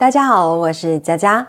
[0.00, 1.46] 大家好，我是佳佳。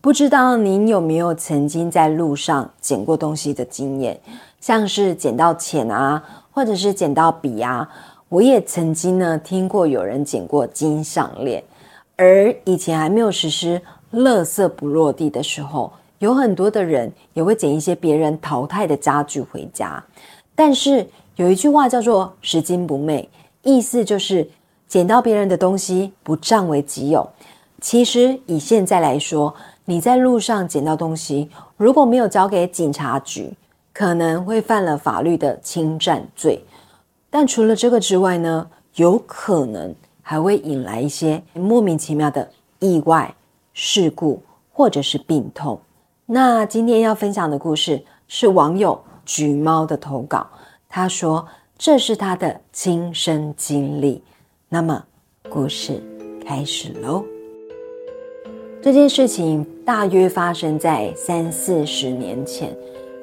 [0.00, 4.20] 不知道您有没有曾经在路上捡过东西的经验，
[4.60, 7.88] 像是捡到钱啊，或者是捡到笔啊。
[8.28, 11.62] 我也曾经呢听过有人捡过金项链，
[12.16, 13.80] 而以前还没有实施
[14.12, 20.02] “垃圾不落地”的时候，有很多的人也会捡一些别人淘汰的家具回家。
[20.56, 23.28] 但是有一句话叫做“拾金不昧”，
[23.62, 24.48] 意思就是
[24.88, 27.28] 捡到别人的东西不占为己有。
[27.80, 33.52] 其实以现在来说，你在路上捡到东西，如果没有交给警察局，
[33.92, 36.64] 可能会犯了法律的侵占罪。
[37.28, 43.34] 但除了这个之外呢，有可能还会引来一些莫名其妙的意外
[43.74, 45.78] 事故或者是病痛。
[46.24, 50.46] 那今天要分享的故事是网友橘猫的投稿，
[50.88, 54.22] 他说这是他的亲身经历。
[54.68, 55.04] 那么
[55.50, 56.02] 故事
[56.46, 57.22] 开始喽。
[58.80, 62.74] 这件事情大约发生在三四十年前，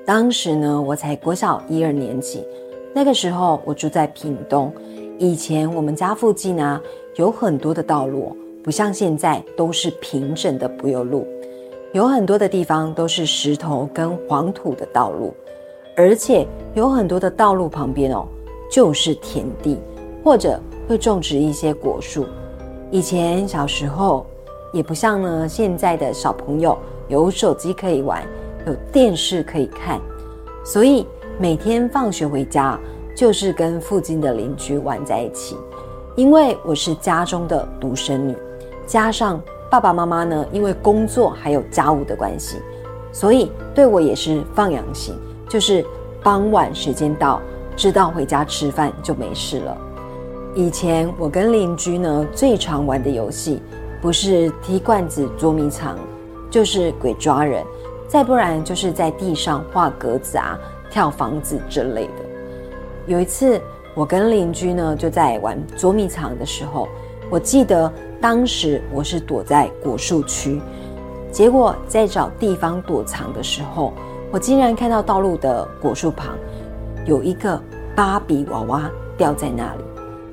[0.05, 2.45] 当时呢，我才国小一二年级。
[2.93, 4.71] 那个时候我住在屏东，
[5.17, 6.79] 以前我们家附近啊
[7.15, 11.25] 有很多的道路，不像现在都是平整的柏油路，
[11.93, 15.33] 有很多的地方都是石头跟黄土的道路，
[15.95, 18.27] 而且有很多的道路旁边哦
[18.71, 19.79] 就是田地，
[20.23, 22.25] 或者会种植一些果树。
[22.91, 24.25] 以前小时候。
[24.73, 26.75] 也不像呢，现在的小朋友
[27.07, 28.23] 有手机可以玩，
[28.65, 30.01] 有电视可以看，
[30.65, 31.05] 所以
[31.37, 32.79] 每天放学回家
[33.15, 35.55] 就是跟附近的邻居玩在一起。
[36.15, 38.35] 因为我是家中的独生女，
[38.87, 42.57] 加上爸爸妈妈呢，因为工作还有家务的关系，
[43.11, 45.13] 所以对我也是放养型，
[45.53, 45.85] 就是
[46.23, 47.39] 傍晚时间到，
[47.75, 49.77] 知道回家吃饭就没事了。
[50.55, 53.61] 以前我跟邻居呢最常玩的游戏。
[54.01, 55.97] 不是踢罐子捉迷藏，
[56.49, 57.63] 就是鬼抓人，
[58.05, 62.25] 再不然就是在地上画格子啊、跳房子之类的。
[63.05, 63.61] 有一次，
[63.93, 66.89] 我跟邻居呢就在玩捉迷藏的时候，
[67.29, 67.89] 我记得
[68.19, 70.59] 当时我是躲在果树区，
[71.31, 73.93] 结果在找地方躲藏的时候，
[74.33, 76.35] 我竟然看到道路的果树旁
[77.05, 77.61] 有一个
[77.95, 79.83] 芭比娃娃掉在那里。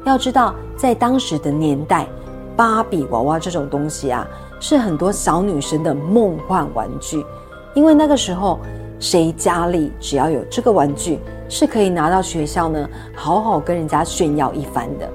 [0.07, 2.07] 要知道，在当时的年代。
[2.57, 4.27] 芭比娃娃这种东西啊，
[4.59, 7.25] 是很多小女生的梦幻玩具，
[7.73, 8.59] 因为那个时候
[8.99, 15.09] 谁家里只要有这个玩具，是可以拿到学校呢，好好跟人家炫耀一番的。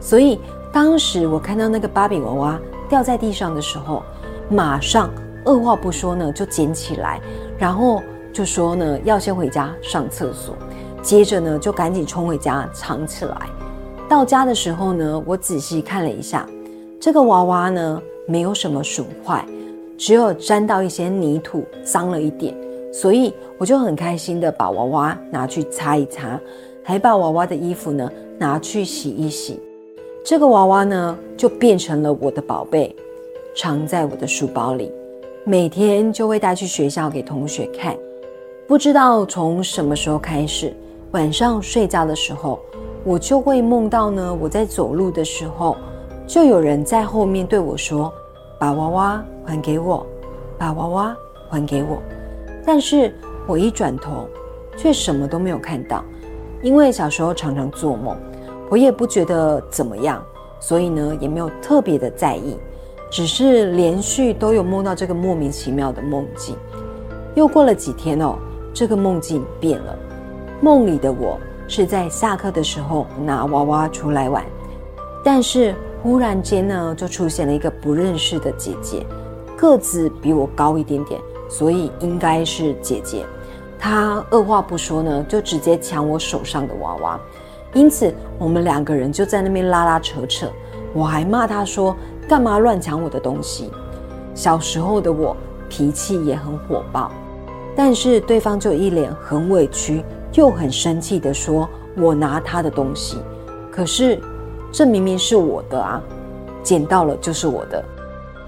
[0.00, 0.38] 所以
[0.72, 4.02] 当时我看到那个芭比娃娃掉在地上的时候，
[4.48, 5.10] 马上
[5.44, 7.20] 二话不说呢，就捡起来，
[7.58, 8.00] 然后
[8.34, 10.56] 就说呢要先回家上厕所，
[11.00, 13.36] 接着呢就赶紧冲回家藏起来。
[14.08, 16.44] 到家的时候呢，我仔细看了一下。
[17.00, 19.46] 这个娃娃呢，没有什么损坏，
[19.96, 22.52] 只有沾到一些泥土，脏了一点，
[22.92, 26.40] 所以我就很开心的把娃娃拿去擦一擦，
[26.82, 29.60] 还把娃娃的衣服呢拿去洗一洗。
[30.24, 32.94] 这个娃娃呢，就变成了我的宝贝，
[33.54, 34.90] 藏在我的书包里，
[35.44, 37.94] 每天就会带去学校给同学看。
[38.66, 40.74] 不知道从什么时候开始，
[41.10, 42.58] 晚上睡觉的时候，
[43.04, 45.76] 我就会梦到呢，我在走路的时候。
[46.26, 48.10] 就有人在后面对我说
[48.58, 50.06] ：“把娃娃还给我，
[50.56, 51.16] 把娃娃
[51.50, 51.98] 还给我。”
[52.64, 53.14] 但是
[53.46, 54.26] 我一转头，
[54.78, 56.02] 却什么都没有看到。
[56.62, 58.16] 因为小时候常常做梦，
[58.70, 60.24] 我也不觉得怎么样，
[60.58, 62.56] 所以呢也没有特别的在意，
[63.10, 66.56] 只是连续都有梦到这个莫名其妙的梦境。
[67.34, 68.38] 又过了几天哦，
[68.74, 69.96] 这个梦境变了，
[70.60, 74.44] 梦里的我是在下课的时候拿娃娃出来玩，
[75.24, 75.74] 但是。
[76.04, 79.06] 忽然间呢，就出现了一个不认识的姐姐，
[79.56, 81.18] 个子比我高一点点，
[81.48, 83.24] 所以应该是姐姐。
[83.78, 87.18] 她二话不说呢，就直接抢我手上的娃娃，
[87.72, 90.46] 因此我们两个人就在那边拉拉扯扯。
[90.92, 91.96] 我还骂她说
[92.28, 93.70] ：“干嘛乱抢我的东西？”
[94.36, 95.34] 小时候的我
[95.70, 97.10] 脾气也很火爆，
[97.76, 100.04] 但是对方就一脸很委屈
[100.34, 103.18] 又很生气的说：“我拿他的东西。”
[103.72, 104.20] 可是。
[104.76, 106.02] 这明明是我的啊，
[106.60, 107.80] 捡到了就是我的，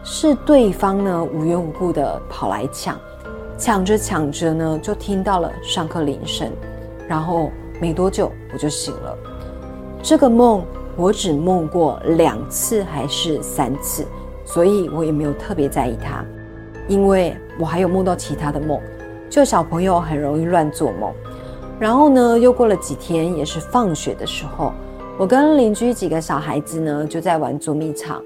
[0.02, 2.98] 是对方呢无缘无故的跑来抢，
[3.56, 6.50] 抢着抢着呢就听到了上课铃声，
[7.06, 9.16] 然后没多久我就醒了。
[10.02, 10.64] 这个梦
[10.96, 14.04] 我只梦过两次还是三次，
[14.44, 16.24] 所以我也没有特别在意它，
[16.88, 18.80] 因为我还有梦到其他的梦，
[19.28, 21.12] 就小朋友很容易乱做梦。
[21.78, 24.72] 然后呢，又过了几天，也是放学的时候，
[25.18, 28.22] 我跟邻居几个小孩子呢就在玩捉迷藏，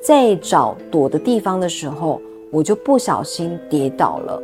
[0.00, 4.40] 在找躲的地方的时候，我就不小心跌倒了，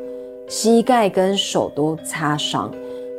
[0.49, 2.69] 膝盖跟手都擦伤。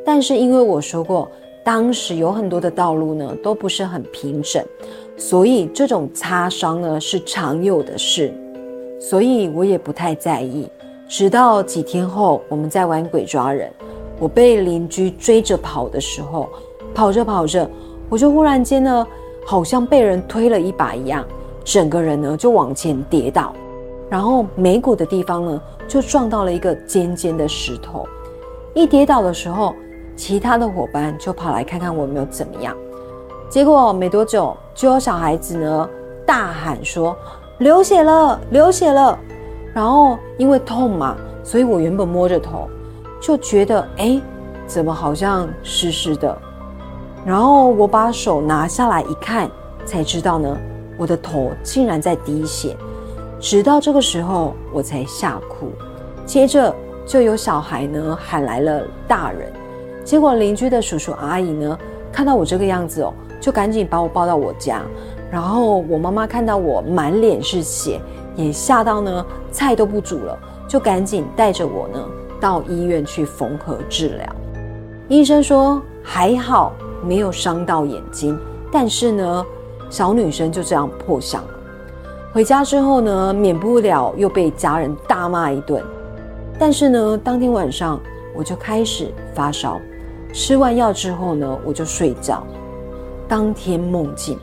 [0.04, 1.26] 但是因为我说过，
[1.64, 4.62] 当时有很多的道路呢都不是很平整，
[5.16, 8.30] 所以这种擦伤呢是常有的事，
[9.00, 10.68] 所以我也不太在意。
[11.08, 13.70] 直到几天后，我们在玩鬼抓人。
[14.18, 16.48] 我被邻居追着跑的时候，
[16.94, 17.68] 跑着跑着，
[18.08, 19.06] 我就忽然间呢，
[19.44, 21.24] 好像被人推了一把一样，
[21.64, 23.52] 整个人呢就往前跌倒，
[24.08, 28.06] 然后眉骨的地方呢就撞到了一个尖尖的石头。
[28.72, 29.74] 一跌倒的时候，
[30.16, 32.74] 其他的伙伴就跑来看看我有没有怎么样。
[33.48, 35.90] 结果没多久，就有小孩子呢
[36.24, 37.16] 大喊说
[37.58, 39.18] ：“流血了，流血了！”
[39.74, 42.68] 然后因为痛嘛，所以我原本摸着头。
[43.20, 44.20] 就觉得哎，
[44.66, 46.36] 怎么好像湿湿的？
[47.24, 49.50] 然后我把手拿下来一看，
[49.86, 50.54] 才知道呢，
[50.98, 52.76] 我的头竟然在滴血。
[53.40, 55.70] 直到这个时候，我才吓哭。
[56.26, 56.74] 接着
[57.06, 59.50] 就有小孩呢喊来了大人，
[60.04, 61.78] 结果邻居的叔叔阿姨呢
[62.12, 64.82] 看到我这个样子哦，就赶紧把我抱到我家。
[65.30, 67.98] 然后我妈妈看到我满脸是血，
[68.36, 70.38] 也吓到呢，菜都不煮了，
[70.68, 71.98] 就赶紧带着我呢。
[72.40, 74.36] 到医院去缝合治疗，
[75.08, 78.38] 医生说还好没有伤到眼睛，
[78.70, 79.46] 但是呢，
[79.88, 81.48] 小女生就这样破相了。
[82.34, 85.82] 回家之后呢，免不了又被家人大骂一顿。
[86.58, 87.98] 但是呢，当天晚上
[88.34, 89.80] 我就开始发烧，
[90.32, 92.46] 吃完药之后呢，我就睡觉。
[93.26, 94.38] 当天梦境，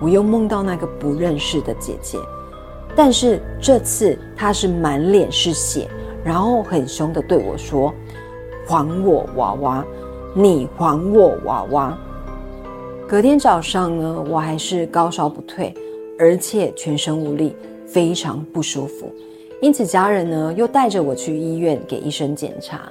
[0.00, 2.18] 我又梦到那个不认识的姐姐，
[2.96, 5.88] 但是这次他是满脸是血。
[6.24, 7.92] 然后很凶的对我说
[8.66, 9.84] ：“还我娃娃，
[10.34, 11.98] 你还我娃娃。”
[13.06, 15.74] 隔天早上呢，我还是高烧不退，
[16.18, 17.54] 而且全身无力，
[17.86, 19.12] 非常不舒服。
[19.60, 22.90] 因此家人呢又带着我去医院给医生检查。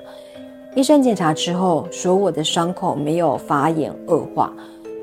[0.75, 4.53] 医生检查之后说我的伤口没有发炎恶化，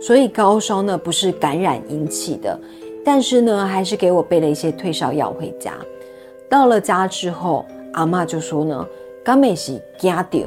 [0.00, 2.56] 所以高烧呢不是感染引起的。
[3.04, 5.74] 但是呢，还是给我备了一些退烧药回家。
[6.48, 7.66] 到了家之后。
[7.94, 8.86] 阿妈就说呢，
[9.24, 10.46] 刚美是惊掉，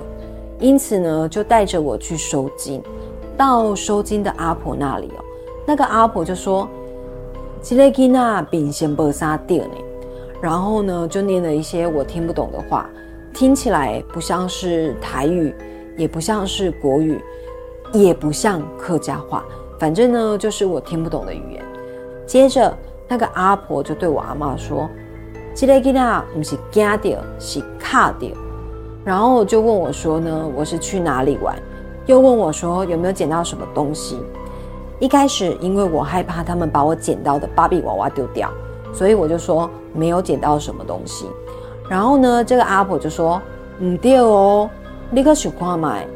[0.62, 2.82] 因此呢就带着我去收金。
[3.36, 5.20] 到收金的阿婆那里哦，
[5.68, 6.66] 那个阿婆就说
[7.62, 9.76] ：“吉雷吉娜丙先波沙掉呢。”
[10.42, 12.90] 然后呢就念了一些我听不懂的话，
[13.34, 15.54] 听起来不像是台语，
[15.98, 17.20] 也不像是国语，
[17.92, 19.44] 也不像客家话，
[19.78, 21.62] 反正呢就是我听不懂的语言。
[22.26, 22.76] 接着
[23.08, 24.90] 那个阿婆就对我阿妈说。
[25.56, 28.30] 这个囡仔不是惊掉，是卡掉。
[29.06, 31.56] 然后就问我说呢，我是去哪里玩？
[32.06, 34.18] 又问我说有没有捡到什么东西？
[35.00, 38.50] 一开始因为我害怕他们把我捡到的芭比娃娃丢掉，
[38.94, 41.28] 所以我就说没有捡到什么东西。
[41.90, 43.42] 然后呢，这个阿婆就说
[43.80, 44.70] 唔掉哦，
[45.12, 46.08] 立刻去看买。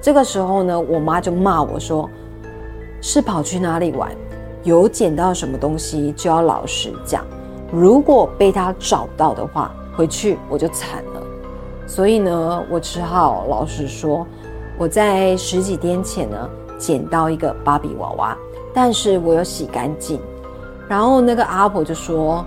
[0.00, 2.08] 这个时候呢，我妈就骂我说，
[3.00, 4.10] 是跑去哪里玩？
[4.64, 7.24] 有捡到什么东西就要老实讲。
[7.70, 11.22] 如果被他找到的话，回去我就惨了。
[11.86, 14.26] 所以呢，我只好老实说，
[14.78, 16.48] 我在十几天前呢
[16.78, 18.36] 捡到一个芭比娃娃，
[18.72, 20.20] 但是我有洗干净。
[20.88, 22.44] 然后那个阿婆就说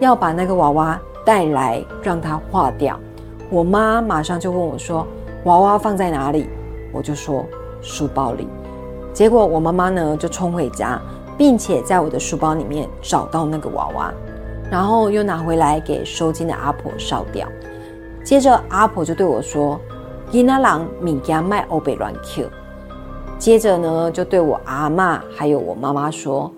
[0.00, 2.98] 要把那个娃娃带来，让它化掉。
[3.50, 5.06] 我妈马上就问我说
[5.44, 6.48] ：“娃娃放在哪里？”
[6.92, 7.44] 我就说
[7.80, 8.46] ：“书包里。”
[9.12, 11.00] 结果我妈妈呢就冲回家，
[11.38, 14.12] 并且在我的书包里面找到那个娃娃。
[14.70, 17.48] 然后又拿回来给收金的阿婆烧掉。
[18.22, 19.80] 接着阿婆就对我说
[20.30, 22.46] ：“伊那郎米家卖欧贝乱 Q。”
[23.38, 26.52] 接着呢，就对我阿妈还有我妈妈说：“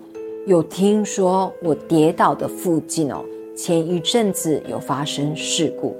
[0.45, 3.23] 有听说我跌倒的附近哦，
[3.55, 5.95] 前一阵子有发生事故，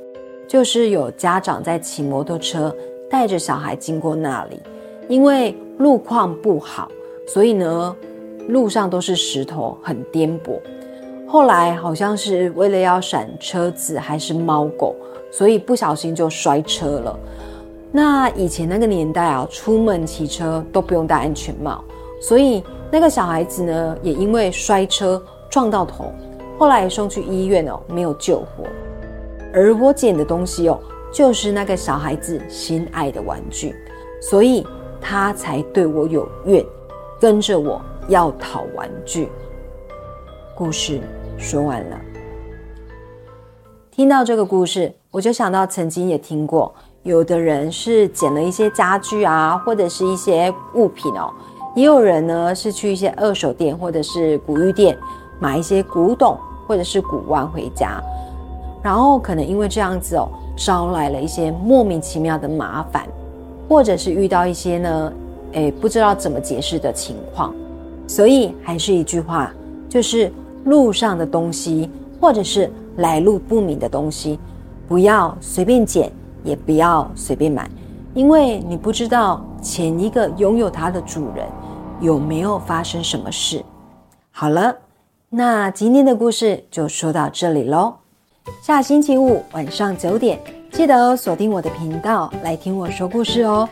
[0.49, 2.75] 就是有家长在骑摩托车
[3.09, 4.59] 带着小孩经过那里，
[5.07, 6.89] 因为路况不好，
[7.25, 7.95] 所以呢，
[8.51, 10.59] 路上都是石头，很颠簸。”
[11.27, 14.93] 后来好像是为了要闪车子还是猫狗，
[15.31, 17.19] 所以不小心就摔车了。
[17.89, 21.81] 那以前那个年代啊，出门骑车都不用戴安全帽，
[22.21, 26.11] 所以那个小孩子呢，也因为摔车撞到头，
[26.59, 28.65] 后来送去医院哦，没有救活。
[29.53, 30.77] 而我捡的东西哦，
[31.13, 33.73] 就是那个小孩子心爱的玩具，
[34.21, 34.65] 所以
[34.99, 36.65] 他才对我有怨，
[37.19, 37.81] 跟着我
[38.11, 39.27] 要讨玩具。
[40.55, 41.01] 故事。
[41.37, 41.99] 说完了，
[43.89, 51.33] 听到这个故事，我就想到曾经也听过有的人是捡了一些家具啊，或者是一些物品哦。
[51.73, 54.95] 也有人呢是去一些二手店或者是古玉店
[55.39, 56.37] 买一些古董
[56.67, 57.99] 或者是古玩回家，
[58.83, 63.07] 然后可能因为这样子哦，招来了一些莫名其妙的麻烦，
[63.67, 65.13] 或者是遇到一些呢，
[65.53, 67.51] 诶不知道怎么解释的情况。
[68.11, 69.53] 所以还是一句话，
[69.87, 70.29] 就是
[70.65, 71.89] 路上的东西
[72.19, 74.37] 或者是来路不明的东西，
[74.85, 76.11] 不要随便捡，
[76.43, 77.69] 也不要随便买，
[78.13, 81.47] 因为你不知道前一个拥有它的主人。
[82.01, 83.63] 有没有发生什么事？
[84.31, 84.75] 好了，
[85.29, 87.93] 那今天的故事就说到这里喽。
[88.61, 90.37] 下星期五晚上九点，
[90.71, 93.69] 记得锁定我的频道来听我说故事哦。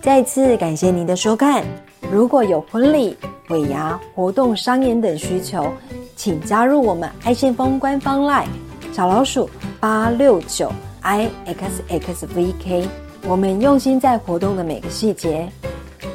[0.00, 1.64] 再次感谢您的收看。
[2.10, 3.16] 如果有婚礼、
[3.48, 5.72] 尾牙、活动、商演等需求，
[6.16, 8.48] 请加入我们爱先锋官方 LINE
[8.92, 12.88] 小老鼠八六九 i x x v k。
[13.26, 15.48] 我们用心在活动的每个细节。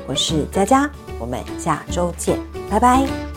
[0.07, 0.89] 我是佳佳。
[1.19, 2.37] 我们下周见，
[2.69, 3.32] 拜拜。